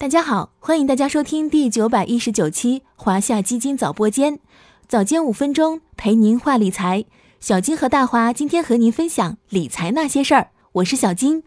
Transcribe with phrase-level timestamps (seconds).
[0.00, 4.40] 大家好，欢迎大家收听第九百一十九期华夏基金早播间，
[4.88, 7.04] 早间五分钟陪您话理财。
[7.38, 10.52] 小金和大华今天和您分享理财那些事儿。
[10.72, 11.42] 我是小金，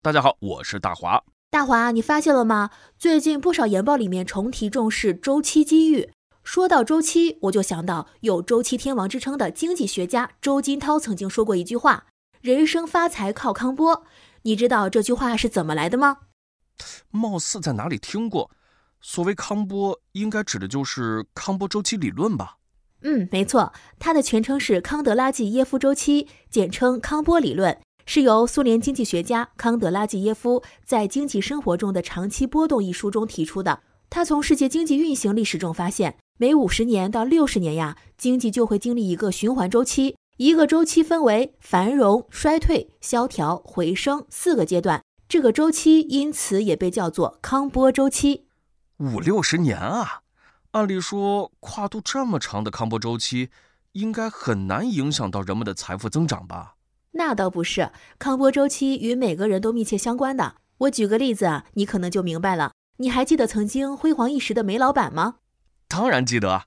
[0.00, 1.22] 大家好，我是大华。
[1.50, 2.70] 大华，你发现了吗？
[2.96, 6.08] 最近不少研报里面重提重视周期机遇。
[6.42, 12.06] 说到周期，我就想到有周期天王之称的经济学家周金涛曾经说过一句话
[12.40, 14.04] ：“人生发财靠康波。”
[14.44, 16.20] 你知道这句话是怎么来的吗？
[17.10, 18.50] 貌似在哪里听过，
[19.00, 22.56] 所谓康波，应该指的就是康波周期理论吧？
[23.02, 33.80] 嗯，没错，它的全称是康德拉季耶夫周期，简称康波理论，是由苏联经济学家康德拉季耶夫在《经济生活中的长期波动》一书中提出的。
[34.10, 45.02] 他从世界经济运行历史中发现，每五十年到六十年呀，经济就会经历一个循环周期，一个周期分为繁荣、衰退、萧条、回升四个阶段。
[45.28, 48.46] 这个周期因此也被叫做康波周期。
[48.96, 50.22] 五六十年啊，
[50.70, 53.50] 按理说跨度这么长的康波周期，
[53.92, 56.76] 应该很难影响到人们的财富增长吧？
[57.10, 60.56] 那倒不是，康波周期与每个人都密切相关的。
[60.78, 62.72] 我举个例子啊，你可能就明白了。
[62.96, 65.36] 你还记得曾经辉煌一时的煤老板吗？
[65.88, 66.62] 当然记得，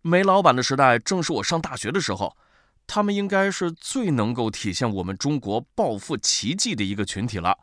[0.00, 2.38] 煤老板的时代正是我上大学的时候，
[2.86, 7.58] 他们应该是最能够体现我们中国暴富奇迹的一个群体了。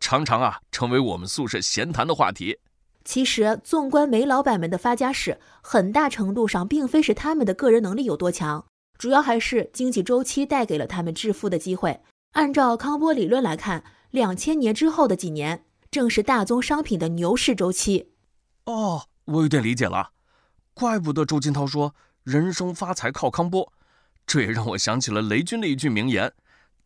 [0.00, 2.58] 常常啊，成为我们宿舍闲谈的话题。
[3.04, 8.66] 其实，纵观煤老板们的发家史，很大程度上并非是他们的个人能力有多强，
[8.98, 12.00] 主要还是经济周期带给了他们致富的机会。
[12.32, 18.12] 按照康波理论来看，两千年之后的几年，正是大宗商品的牛市周期。
[18.66, 20.10] 哦，我有点理解了，
[20.74, 23.72] 怪不得周金涛说“人生发财靠康波”，
[24.26, 26.32] 这也让我想起了雷军的一句名言：“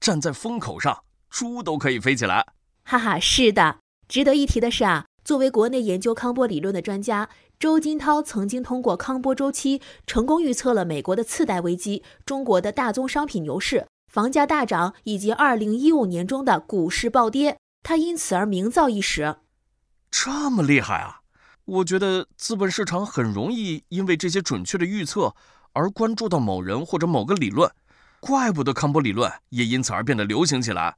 [0.00, 2.46] 站在风口上，猪都可以飞起来。”
[2.94, 3.78] 哈哈，是的。
[4.06, 7.28] 值得一提的是啊，作为国内研究康波理论的专家，
[7.58, 17.56] 周金涛曾经通过康波周期成功预测了美国的次贷危机、中国的大宗商品牛市、房价大涨以及二零一五年中的股市暴跌。
[17.82, 19.38] 他因此而名噪一时。
[20.12, 21.22] 这么厉害啊！
[21.64, 25.34] 我觉得资本市场很容易因为这些准确的预测
[25.72, 27.68] 而关注到某人或者某个理论，
[28.20, 30.96] 怪不得康波理论也因此而变得流行起来。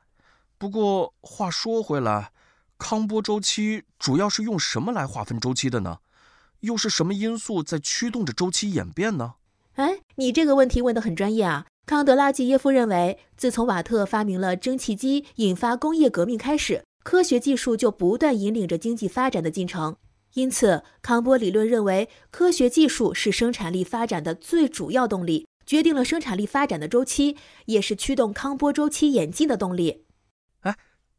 [0.58, 2.32] 不过话说回来，
[2.78, 5.98] 康波周期主要是用什么来划分周期的呢？
[6.60, 9.34] 又是什么因素在驱动着周期演变呢？
[9.74, 11.66] 哎，你这个问题问得很专业啊！
[11.84, 19.96] 康德拉季耶夫认为，自从瓦特发明了蒸汽机，引发工业革命开始，科学技术就不断引领着经济发展的进程。
[20.32, 27.36] 因此，康波理论认为，科学技术是生产力发展的最主要动力，决定了生产力发展的周期，
[27.66, 30.05] 也是驱动康波周期演进的动力。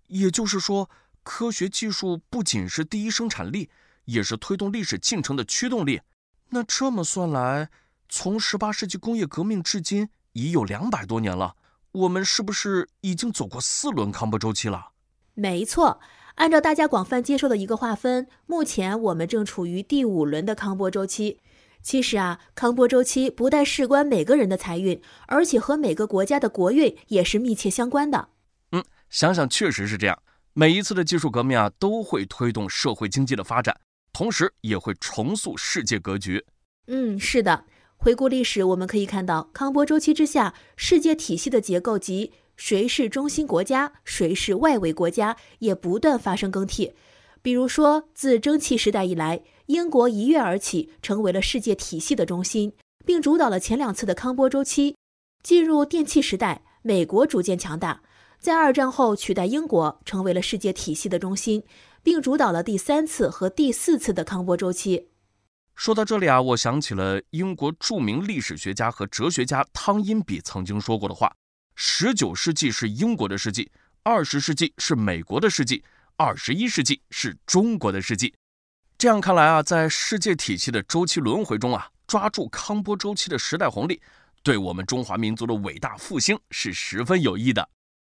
[0.07, 0.89] 也就是说，
[1.23, 3.69] 科学技术不仅是第一生产力，
[4.05, 6.01] 也是推动历史进程的驱动力。
[6.49, 7.69] 那这么算来，
[8.07, 11.55] 从十八世纪工业革命至今已有两百多年了，
[11.91, 14.91] 我们是不是已经走过四轮康波周期了？
[15.33, 15.99] 没错，
[16.35, 21.39] 按照大家广泛接受的一个划分，目前我们正处于第五轮的康波周期。
[21.83, 28.29] 其实啊，康波周期不但事关每个人的财运，而且和每个国家的国运也是密切相关的。
[29.09, 30.21] 想想确实是这样，
[30.53, 33.79] 每一次的技术革命啊，都会推动社会经济的发展，
[34.11, 36.45] 同时也会重塑世界格局。
[36.87, 37.65] 嗯，是的。
[37.95, 46.93] 回顾历史，我们可以看到，康波周期之下，世界体系的结构及谁是中心国家，谁是外围国家，也不断发生更替。
[47.41, 54.95] 比如说，自蒸汽时代以来，英国一跃而起，成为了世界体系的中心，并主导了前两次的康波周期。
[55.41, 58.01] 进入电气时代，美国逐渐强大。
[58.39, 61.63] 在二战后取代英国成为了世界体系的中心，
[62.01, 65.09] 并主导了第三次和第四次的康波周期。
[65.75, 71.31] 说到这里啊，我想起了英国著名历史学家和哲学家汤因比曾经说过的话
[71.75, 73.69] ：“十九世纪是英国的世纪，
[74.01, 75.83] 二十世纪是美国的世纪，
[76.15, 78.33] 二十一世纪是中国的世纪。”
[78.97, 84.01] 这样看来啊，在世界体系的周期轮回中啊，抓住康波周期的时代红利，
[84.41, 87.69] 对我们中华民族的伟大复兴是十分有益的。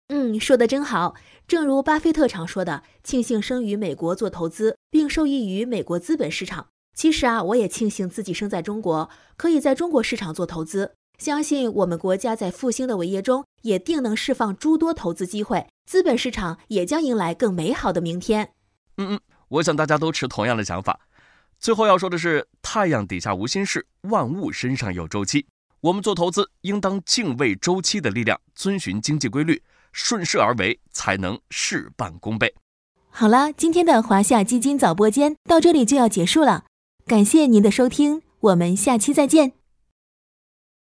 [0.09, 1.15] 嗯，说的真好。
[1.47, 10.93] 正如巴菲特常说的：“庆幸生于美国做投资，并受益于美国资本市场。”其实啊，我也庆幸自己生在中国，可以在中国市场做投资。
[11.17, 18.51] 相信我们国家在复兴的伟业中，也定能释放诸多投资机会，资本市场也将迎来更美好的明天。
[18.97, 20.99] 嗯嗯，我想大家都持同样的想法。
[21.59, 25.47] 最后要说的是：太阳底下无心事，万物身上有周期。
[25.81, 29.61] 我们做投资，应当敬畏周期的力量，遵循经济规律。
[29.93, 32.53] 顺势而为，才能事半功倍。
[33.09, 36.65] 好了，今天的华夏基金早播间到这里就要结束了，
[37.05, 39.62] 感谢您的收听，我们下期再见。